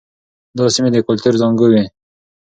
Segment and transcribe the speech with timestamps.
[0.57, 1.83] دا سیمې د کلتور زانګو وې.